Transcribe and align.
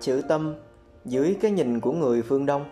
chữ 0.00 0.22
tâm 0.28 0.54
dưới 1.04 1.36
cái 1.40 1.50
nhìn 1.50 1.80
của 1.80 1.92
người 1.92 2.22
phương 2.22 2.46
Đông. 2.46 2.70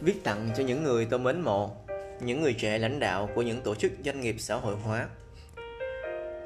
Viết 0.00 0.24
tặng 0.24 0.50
cho 0.56 0.64
những 0.64 0.84
người 0.84 1.06
tôi 1.10 1.18
mến 1.18 1.40
mộ, 1.40 1.76
những 2.20 2.42
người 2.42 2.52
trẻ 2.52 2.78
lãnh 2.78 2.98
đạo 2.98 3.28
của 3.34 3.42
những 3.42 3.60
tổ 3.60 3.74
chức 3.74 3.92
doanh 4.04 4.20
nghiệp 4.20 4.36
xã 4.38 4.54
hội 4.54 4.76
hóa. 4.76 5.08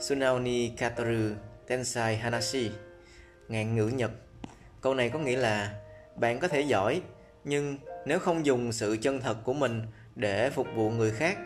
Sunaoni 0.00 0.69
Kataru 0.69 1.34
Tensai 1.66 2.16
Hanashi 2.16 2.70
Ngạn 3.48 3.77
ngữ 3.77 3.88
Nhật 3.88 4.10
Câu 4.80 4.95
này 4.95 5.09
có 5.09 5.19
nghĩa 5.19 5.36
là 5.36 5.74
bạn 6.16 6.38
có 6.38 6.48
thể 6.48 6.61
giỏi, 6.61 7.02
nhưng 7.45 7.77
nếu 8.06 8.19
không 8.19 8.47
dùng 8.47 8.72
sự 8.72 8.97
chân 9.02 9.20
thật 9.20 9.36
của 9.45 9.52
mình 9.52 9.83
để 10.14 10.50
phục 10.50 10.66
vụ 10.74 10.91
người 10.91 11.11
khác 11.11 11.38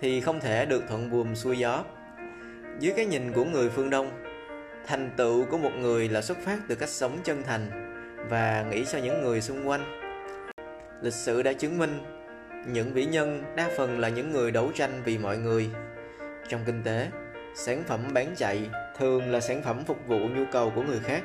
thì 0.00 0.20
không 0.20 0.40
thể 0.40 0.66
được 0.66 0.84
thuận 0.88 1.10
buồm 1.10 1.34
xuôi 1.34 1.58
gió. 1.58 1.84
Dưới 2.80 2.92
cái 2.96 3.06
nhìn 3.06 3.32
của 3.32 3.44
người 3.44 3.68
phương 3.68 3.90
Đông, 3.90 4.10
thành 4.88 5.10
tựu 5.16 5.44
của 5.44 5.58
một 5.58 5.70
người 5.78 6.08
là 6.08 6.22
xuất 6.22 6.38
phát 6.38 6.58
từ 6.68 6.74
cách 6.74 6.88
sống 6.88 7.18
chân 7.24 7.42
thành 7.42 7.70
và 8.28 8.64
nghĩ 8.70 8.84
cho 8.92 8.98
những 8.98 9.22
người 9.22 9.40
xung 9.40 9.68
quanh. 9.68 10.00
Lịch 11.02 11.12
sử 11.12 11.42
đã 11.42 11.52
chứng 11.52 11.78
minh 11.78 11.98
những 12.66 12.92
vĩ 12.92 13.04
nhân 13.04 13.42
đa 13.56 13.70
phần 13.76 14.00
là 14.00 14.08
những 14.08 14.32
người 14.32 14.50
đấu 14.50 14.70
tranh 14.74 15.02
vì 15.04 15.18
mọi 15.18 15.38
người. 15.38 15.70
Trong 16.48 16.60
kinh 16.66 16.82
tế, 16.82 17.08
sản 17.54 17.82
phẩm 17.86 18.00
bán 18.12 18.34
chạy 18.36 18.70
thường 18.98 19.32
là 19.32 19.40
sản 19.40 19.62
phẩm 19.62 19.84
phục 19.84 19.98
vụ 20.06 20.18
nhu 20.18 20.44
cầu 20.52 20.72
của 20.74 20.82
người 20.82 21.00
khác. 21.04 21.22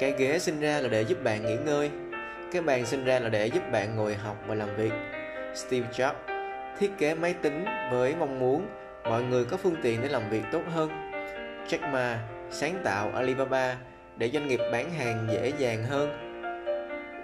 Cái 0.00 0.14
ghế 0.18 0.38
sinh 0.38 0.60
ra 0.60 0.80
là 0.80 0.88
để 0.88 1.02
giúp 1.02 1.22
bạn 1.22 1.46
nghỉ 1.46 1.56
ngơi, 1.56 1.90
cái 2.52 2.62
bàn 2.62 2.86
sinh 2.86 3.04
ra 3.04 3.18
là 3.18 3.28
để 3.28 3.46
giúp 3.46 3.62
bạn 3.72 3.96
ngồi 3.96 4.14
học 4.14 4.36
và 4.46 4.54
làm 4.54 4.76
việc. 4.76 4.92
Steve 5.54 5.86
Jobs 5.92 6.14
thiết 6.78 6.90
kế 6.98 7.14
máy 7.14 7.34
tính 7.42 7.64
với 7.90 8.14
mong 8.14 8.38
muốn 8.38 8.68
mọi 9.04 9.22
người 9.22 9.44
có 9.44 9.56
phương 9.56 9.76
tiện 9.82 10.02
để 10.02 10.08
làm 10.08 10.30
việc 10.30 10.42
tốt 10.52 10.62
hơn. 10.74 10.90
Jack 11.68 11.92
Ma 11.92 12.18
sáng 12.50 12.80
tạo 12.84 13.10
Alibaba 13.14 13.76
để 14.16 14.30
doanh 14.30 14.48
nghiệp 14.48 14.60
bán 14.72 14.90
hàng 14.90 15.28
dễ 15.32 15.52
dàng 15.58 15.84
hơn. 15.84 16.08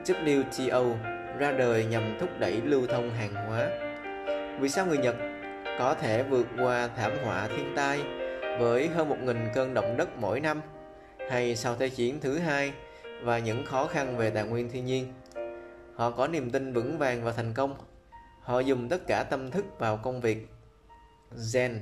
WTO 0.05 0.95
ra 1.39 1.53
đời 1.53 1.85
nhằm 1.85 2.17
thúc 2.21 2.29
đẩy 2.39 2.61
lưu 2.65 2.87
thông 2.87 3.11
hàng 3.11 3.35
hóa. 3.35 3.69
Vì 4.61 4.69
sao 4.69 4.87
người 4.87 4.99
Nhật 4.99 5.17
có 5.79 5.95
thể 5.95 6.23
vượt 6.23 6.47
qua 6.59 6.89
thảm 6.97 7.13
họa 7.25 7.49
thiên 7.49 7.73
tai 7.77 8.01
với 8.59 8.89
hơn 8.89 9.09
một 9.09 9.17
nghìn 9.23 9.49
cơn 9.55 9.75
động 9.75 9.97
đất 9.97 10.09
mỗi 10.17 10.41
năm 10.41 10.61
hay 11.31 11.57
sau 11.57 11.77
Thế 11.77 11.89
chiến 11.89 12.21
thứ 12.21 12.39
hai 12.39 12.73
và 13.23 13.39
những 13.39 13.67
khó 13.67 13.87
khăn 13.87 14.17
về 14.17 14.31
tài 14.31 14.45
nguyên 14.45 14.71
thiên 14.71 14.87
nhiên? 14.87 15.13
Họ 15.95 16.11
có 16.11 16.29
niềm 16.29 16.51
tin 16.51 16.73
vững 16.73 16.99
vàng 16.99 17.25
và 17.25 17.33
thành 17.33 17.55
công. 17.55 17.75
Họ 18.43 18.61
dùng 18.61 18.89
tất 18.89 19.07
cả 19.07 19.23
tâm 19.23 19.51
thức 19.51 19.65
vào 19.79 19.97
công 19.97 20.21
việc. 20.21 20.49
Zen, 21.37 21.79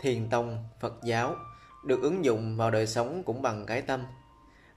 thiền 0.00 0.28
tông, 0.30 0.64
Phật 0.80 0.94
giáo 1.02 1.36
được 1.84 2.02
ứng 2.02 2.24
dụng 2.24 2.56
vào 2.56 2.70
đời 2.70 2.86
sống 2.86 3.22
cũng 3.22 3.42
bằng 3.42 3.66
cái 3.66 3.82
tâm. 3.82 4.00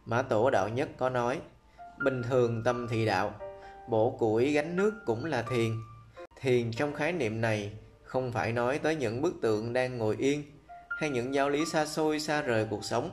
Mã 0.05 0.21
Tổ 0.21 0.49
Đạo 0.49 0.69
Nhất 0.69 0.89
có 0.97 1.09
nói, 1.09 1.41
bình 2.03 2.23
thường 2.23 2.63
tâm 2.63 2.87
thì 2.89 3.05
đạo, 3.05 3.33
bổ 3.87 4.09
củi 4.09 4.51
gánh 4.51 4.75
nước 4.75 4.93
cũng 5.05 5.25
là 5.25 5.41
thiền. 5.41 5.71
Thiền 6.41 6.71
trong 6.71 6.93
khái 6.93 7.11
niệm 7.13 7.41
này 7.41 7.73
không 8.03 8.31
phải 8.31 8.51
nói 8.53 8.79
tới 8.79 8.95
những 8.95 9.21
bức 9.21 9.33
tượng 9.41 9.73
đang 9.73 9.97
ngồi 9.97 10.15
yên 10.19 10.43
hay 10.89 11.09
những 11.09 11.33
giáo 11.33 11.49
lý 11.49 11.65
xa 11.65 11.85
xôi 11.85 12.19
xa 12.19 12.41
rời 12.41 12.67
cuộc 12.69 12.85
sống. 12.85 13.09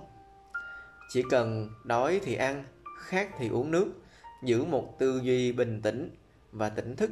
Chỉ 1.10 1.22
cần 1.30 1.70
đói 1.84 2.20
thì 2.24 2.34
ăn, 2.34 2.64
khát 2.98 3.28
thì 3.38 3.48
uống 3.48 3.70
nước, 3.70 3.86
giữ 4.42 4.64
một 4.64 4.98
tư 4.98 5.20
duy 5.22 5.52
bình 5.52 5.82
tĩnh 5.82 6.10
và 6.52 6.68
tỉnh 6.68 6.96
thức, 6.96 7.10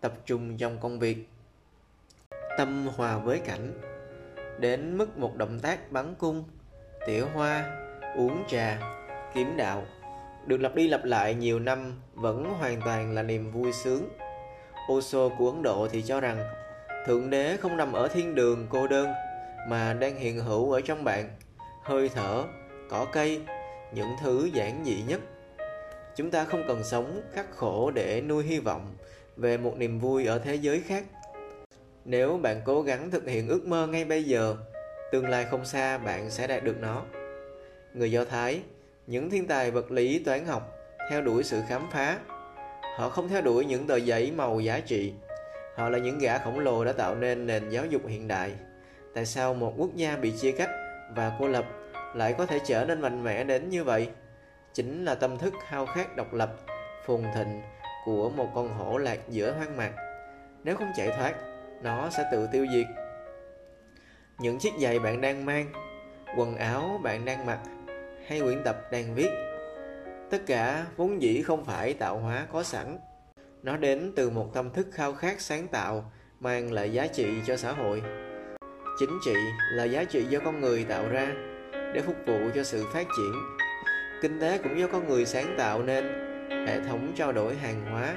tập 0.00 0.14
trung 0.26 0.56
trong 0.56 0.78
công 0.80 0.98
việc. 0.98 1.28
Tâm 2.58 2.86
hòa 2.96 3.18
với 3.18 3.38
cảnh, 3.38 3.72
đến 4.58 4.98
mức 4.98 5.18
một 5.18 5.36
động 5.36 5.58
tác 5.60 5.92
bắn 5.92 6.14
cung, 6.18 6.44
tỉa 7.06 7.20
hoa, 7.20 7.64
uống 8.16 8.44
trà, 8.48 8.78
kiếm 9.34 9.56
đạo 9.56 9.84
được 10.46 10.60
lặp 10.60 10.74
đi 10.74 10.88
lặp 10.88 11.04
lại 11.04 11.34
nhiều 11.34 11.58
năm 11.58 12.00
vẫn 12.14 12.44
hoàn 12.44 12.80
toàn 12.84 13.14
là 13.14 13.22
niềm 13.22 13.50
vui 13.50 13.72
sướng. 13.72 14.08
Osho 14.92 15.28
của 15.28 15.50
Ấn 15.50 15.62
Độ 15.62 15.88
thì 15.92 16.02
cho 16.02 16.20
rằng 16.20 16.38
Thượng 17.06 17.30
Đế 17.30 17.56
không 17.56 17.76
nằm 17.76 17.92
ở 17.92 18.08
thiên 18.08 18.34
đường 18.34 18.66
cô 18.70 18.86
đơn 18.86 19.08
mà 19.68 19.94
đang 19.94 20.16
hiện 20.16 20.38
hữu 20.38 20.72
ở 20.72 20.80
trong 20.80 21.04
bạn, 21.04 21.30
hơi 21.82 22.10
thở, 22.14 22.44
cỏ 22.90 23.06
cây, 23.12 23.42
những 23.94 24.08
thứ 24.22 24.50
giản 24.52 24.84
dị 24.84 25.02
nhất. 25.08 25.20
Chúng 26.16 26.30
ta 26.30 26.44
không 26.44 26.64
cần 26.68 26.84
sống 26.84 27.20
khắc 27.32 27.56
khổ 27.56 27.90
để 27.90 28.22
nuôi 28.28 28.44
hy 28.44 28.58
vọng 28.58 28.94
về 29.36 29.56
một 29.56 29.76
niềm 29.76 29.98
vui 29.98 30.26
ở 30.26 30.38
thế 30.38 30.54
giới 30.54 30.80
khác. 30.80 31.04
Nếu 32.08 32.38
bạn 32.42 32.60
cố 32.64 32.82
gắng 32.82 33.10
thực 33.10 33.28
hiện 33.28 33.48
ước 33.48 33.66
mơ 33.66 33.86
ngay 33.86 34.04
bây 34.04 34.24
giờ, 34.24 34.56
tương 35.12 35.28
lai 35.28 35.44
không 35.44 35.64
xa 35.64 35.98
bạn 35.98 36.30
sẽ 36.30 36.46
đạt 36.46 36.64
được 36.64 36.80
nó. 36.80 37.02
Người 37.94 38.10
Do 38.10 38.24
Thái, 38.24 38.60
những 39.06 39.30
thiên 39.30 39.46
tài 39.46 39.70
vật 39.70 39.90
lý 39.90 40.18
toán 40.18 40.46
học 40.46 40.78
theo 41.10 41.22
đuổi 41.22 41.44
sự 41.44 41.60
khám 41.68 41.88
phá. 41.92 42.18
Họ 42.96 43.08
không 43.08 43.28
theo 43.28 43.42
đuổi 43.42 43.64
những 43.64 43.86
tờ 43.86 43.96
giấy 43.96 44.32
màu 44.36 44.60
giá 44.60 44.80
trị. 44.80 45.12
Họ 45.76 45.88
là 45.88 45.98
những 45.98 46.18
gã 46.18 46.38
khổng 46.38 46.58
lồ 46.58 46.84
đã 46.84 46.92
tạo 46.92 47.14
nên 47.14 47.46
nền 47.46 47.70
giáo 47.70 47.86
dục 47.86 48.02
hiện 48.06 48.28
đại. 48.28 48.52
Tại 49.14 49.26
sao 49.26 49.54
một 49.54 49.74
quốc 49.76 49.90
gia 49.94 50.16
bị 50.16 50.32
chia 50.40 50.52
cắt 50.52 50.70
và 51.14 51.36
cô 51.38 51.48
lập 51.48 51.66
lại 52.14 52.34
có 52.38 52.46
thể 52.46 52.58
trở 52.66 52.84
nên 52.84 53.00
mạnh 53.00 53.24
mẽ 53.24 53.44
đến 53.44 53.68
như 53.68 53.84
vậy? 53.84 54.08
Chính 54.74 55.04
là 55.04 55.14
tâm 55.14 55.38
thức 55.38 55.54
hao 55.66 55.86
khát 55.86 56.16
độc 56.16 56.34
lập, 56.34 56.56
phồn 57.06 57.22
thịnh 57.34 57.62
của 58.04 58.30
một 58.30 58.48
con 58.54 58.68
hổ 58.68 58.98
lạc 58.98 59.18
giữa 59.28 59.52
hoang 59.52 59.76
mạc. 59.76 59.92
Nếu 60.64 60.76
không 60.76 60.92
chạy 60.96 61.08
thoát, 61.16 61.34
nó 61.82 62.10
sẽ 62.10 62.24
tự 62.32 62.48
tiêu 62.52 62.66
diệt. 62.72 62.86
Những 64.38 64.58
chiếc 64.58 64.72
giày 64.80 64.98
bạn 64.98 65.20
đang 65.20 65.44
mang, 65.46 65.66
quần 66.36 66.56
áo 66.56 67.00
bạn 67.02 67.24
đang 67.24 67.46
mặc 67.46 67.58
hay 68.26 68.40
quyển 68.40 68.62
tập 68.64 68.76
đang 68.92 69.14
viết 69.14 69.30
tất 70.30 70.46
cả 70.46 70.84
vốn 70.96 71.22
dĩ 71.22 71.42
không 71.42 71.64
phải 71.64 71.94
tạo 71.94 72.18
hóa 72.18 72.46
có 72.52 72.62
sẵn. 72.62 72.98
Nó 73.62 73.76
đến 73.76 74.12
từ 74.16 74.30
một 74.30 74.54
tâm 74.54 74.70
thức 74.70 74.86
khao 74.92 75.14
khát 75.14 75.40
sáng 75.40 75.68
tạo 75.68 76.12
mang 76.40 76.72
lại 76.72 76.92
giá 76.92 77.06
trị 77.06 77.26
cho 77.46 77.56
xã 77.56 77.72
hội. 77.72 78.02
Chính 78.98 79.18
trị 79.24 79.34
là 79.72 79.84
giá 79.84 80.04
trị 80.04 80.24
do 80.24 80.38
con 80.44 80.60
người 80.60 80.84
tạo 80.84 81.08
ra 81.08 81.32
để 81.94 82.00
phục 82.06 82.16
vụ 82.26 82.38
cho 82.54 82.64
sự 82.64 82.84
phát 82.92 83.06
triển. 83.16 83.32
Kinh 84.22 84.40
tế 84.40 84.58
cũng 84.58 84.78
do 84.80 84.86
con 84.86 85.08
người 85.08 85.26
sáng 85.26 85.54
tạo 85.58 85.82
nên. 85.82 86.04
Hệ 86.66 86.80
thống 86.80 87.12
trao 87.16 87.32
đổi 87.32 87.56
hàng 87.56 87.86
hóa 87.90 88.14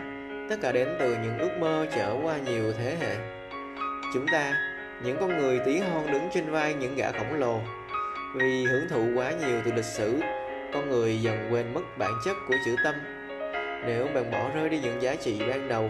tất 0.50 0.56
cả 0.62 0.72
đến 0.72 0.88
từ 1.00 1.16
những 1.24 1.38
ước 1.38 1.58
mơ 1.60 1.88
trở 1.96 2.16
qua 2.24 2.38
nhiều 2.38 2.74
thế 2.74 2.98
hệ 3.00 3.39
chúng 4.14 4.26
ta, 4.32 4.54
những 5.04 5.18
con 5.20 5.38
người 5.38 5.60
tí 5.66 5.78
hon 5.78 6.12
đứng 6.12 6.30
trên 6.34 6.52
vai 6.52 6.74
những 6.74 6.96
gã 6.96 7.12
khổng 7.12 7.34
lồ. 7.34 7.60
Vì 8.36 8.66
hưởng 8.66 8.90
thụ 8.90 9.06
quá 9.16 9.32
nhiều 9.32 9.62
từ 9.66 9.72
lịch 9.72 9.86
sử, 9.86 10.20
con 10.74 10.90
người 10.90 11.22
dần 11.22 11.50
quên 11.52 11.74
mất 11.74 11.82
bản 11.98 12.12
chất 12.26 12.38
của 12.48 12.56
chữ 12.66 12.76
tâm. 12.84 12.96
Nếu 13.86 14.08
bạn 14.16 14.32
bỏ 14.32 14.50
rơi 14.56 14.70
đi 14.70 14.80
những 14.80 15.02
giá 15.02 15.16
trị 15.16 15.40
ban 15.40 15.68
đầu, 15.68 15.90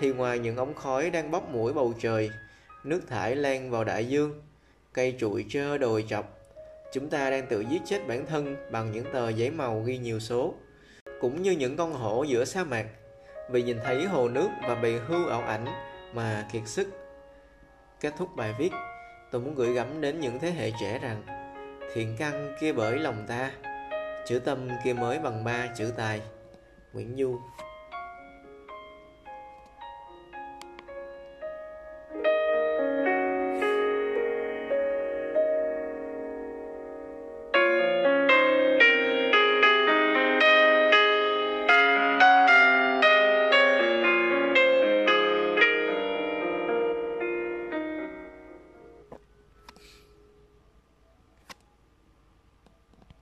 thì 0.00 0.12
ngoài 0.12 0.38
những 0.38 0.56
ống 0.56 0.74
khói 0.74 1.10
đang 1.10 1.30
bốc 1.30 1.50
mũi 1.50 1.72
bầu 1.72 1.94
trời, 2.00 2.30
nước 2.84 3.00
thải 3.08 3.36
lan 3.36 3.70
vào 3.70 3.84
đại 3.84 4.04
dương, 4.08 4.42
cây 4.92 5.16
trụi 5.18 5.44
trơ 5.48 5.78
đồi 5.78 6.04
chọc, 6.08 6.38
chúng 6.92 7.08
ta 7.08 7.30
đang 7.30 7.46
tự 7.46 7.60
giết 7.60 7.82
chết 7.84 8.06
bản 8.08 8.26
thân 8.26 8.56
bằng 8.70 8.92
những 8.92 9.06
tờ 9.12 9.28
giấy 9.28 9.50
màu 9.50 9.82
ghi 9.82 9.98
nhiều 9.98 10.20
số. 10.20 10.54
Cũng 11.20 11.42
như 11.42 11.50
những 11.50 11.76
con 11.76 11.92
hổ 11.92 12.22
giữa 12.22 12.44
sa 12.44 12.64
mạc, 12.64 12.86
vì 13.50 13.62
nhìn 13.62 13.78
thấy 13.84 14.04
hồ 14.04 14.28
nước 14.28 14.48
và 14.68 14.74
bầy 14.74 14.98
hưu 14.98 15.28
ảo 15.28 15.42
ảnh 15.42 15.66
mà 16.14 16.46
kiệt 16.52 16.62
sức 16.66 17.03
kết 18.04 18.14
thúc 18.16 18.36
bài 18.36 18.54
viết, 18.58 18.72
tôi 19.30 19.40
muốn 19.40 19.54
gửi 19.54 19.72
gắm 19.72 20.00
đến 20.00 20.20
những 20.20 20.38
thế 20.38 20.50
hệ 20.50 20.70
trẻ 20.80 20.98
rằng, 20.98 21.22
thiện 21.94 22.16
căn 22.18 22.54
kia 22.60 22.72
bởi 22.72 22.98
lòng 22.98 23.24
ta, 23.28 23.52
chữ 24.26 24.38
tâm 24.38 24.68
kia 24.84 24.92
mới 24.92 25.18
bằng 25.18 25.44
ba 25.44 25.66
chữ 25.76 25.92
tài. 25.96 26.20
Nguyễn 26.92 27.14
du 27.16 27.40